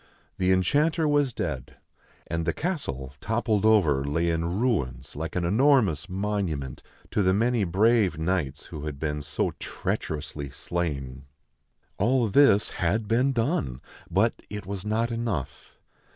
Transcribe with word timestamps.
The 0.39 0.51
enchanter 0.51 1.07
was 1.07 1.31
dead; 1.31 1.77
and 2.25 2.43
the 2.47 2.53
castle, 2.55 3.13
toppled 3.21 3.67
over, 3.67 4.03
lay 4.03 4.31
in 4.31 4.57
ruins 4.59 5.15
like 5.15 5.35
an 5.35 5.45
enormous 5.45 6.09
monument 6.09 6.81
to 7.11 7.21
the 7.21 7.35
many 7.35 7.65
brave 7.65 8.17
knights 8.17 8.65
who 8.65 8.85
had 8.87 8.97
been 8.99 9.21
so 9.21 9.51
treacherously 9.59 10.49
slain. 10.49 11.25
All 11.99 12.27
this 12.29 12.71
had 12.81 13.07
been 13.07 13.31
done, 13.31 13.79
but 14.09 14.41
it 14.49 14.65
was 14.65 14.83
not 14.83 15.11
enough. 15.11 15.77